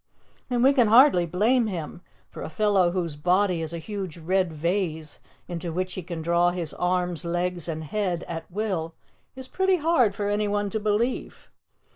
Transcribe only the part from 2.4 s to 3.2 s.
a fellow whose